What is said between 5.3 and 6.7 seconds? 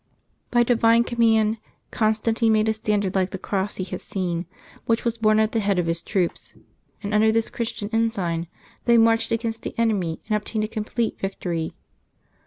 at the head of his troops;